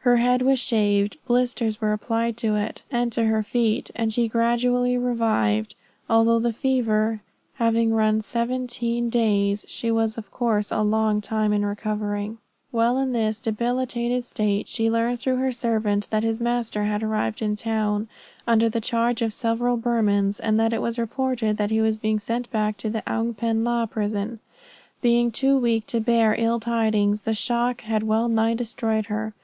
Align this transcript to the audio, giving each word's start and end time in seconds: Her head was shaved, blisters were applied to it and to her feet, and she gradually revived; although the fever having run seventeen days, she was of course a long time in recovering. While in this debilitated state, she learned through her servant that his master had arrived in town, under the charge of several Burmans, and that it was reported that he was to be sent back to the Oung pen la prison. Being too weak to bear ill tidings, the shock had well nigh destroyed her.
Her 0.00 0.16
head 0.16 0.42
was 0.42 0.58
shaved, 0.58 1.18
blisters 1.24 1.80
were 1.80 1.92
applied 1.92 2.36
to 2.38 2.56
it 2.56 2.82
and 2.90 3.12
to 3.12 3.26
her 3.26 3.44
feet, 3.44 3.92
and 3.94 4.12
she 4.12 4.26
gradually 4.26 4.98
revived; 4.98 5.76
although 6.10 6.40
the 6.40 6.52
fever 6.52 7.20
having 7.58 7.94
run 7.94 8.20
seventeen 8.20 9.08
days, 9.08 9.64
she 9.68 9.92
was 9.92 10.18
of 10.18 10.32
course 10.32 10.72
a 10.72 10.82
long 10.82 11.20
time 11.20 11.52
in 11.52 11.64
recovering. 11.64 12.38
While 12.72 12.98
in 12.98 13.12
this 13.12 13.38
debilitated 13.38 14.24
state, 14.24 14.66
she 14.66 14.90
learned 14.90 15.20
through 15.20 15.36
her 15.36 15.52
servant 15.52 16.08
that 16.10 16.24
his 16.24 16.40
master 16.40 16.82
had 16.82 17.04
arrived 17.04 17.40
in 17.40 17.54
town, 17.54 18.08
under 18.48 18.68
the 18.68 18.80
charge 18.80 19.22
of 19.22 19.32
several 19.32 19.76
Burmans, 19.78 20.40
and 20.40 20.58
that 20.58 20.72
it 20.72 20.82
was 20.82 20.98
reported 20.98 21.56
that 21.58 21.70
he 21.70 21.80
was 21.80 21.98
to 21.98 22.02
be 22.02 22.18
sent 22.18 22.50
back 22.50 22.78
to 22.78 22.90
the 22.90 23.02
Oung 23.06 23.36
pen 23.36 23.62
la 23.62 23.86
prison. 23.86 24.40
Being 25.02 25.30
too 25.30 25.56
weak 25.56 25.86
to 25.86 26.00
bear 26.00 26.34
ill 26.36 26.58
tidings, 26.58 27.20
the 27.20 27.32
shock 27.32 27.82
had 27.82 28.02
well 28.02 28.26
nigh 28.28 28.54
destroyed 28.54 29.06
her. 29.06 29.34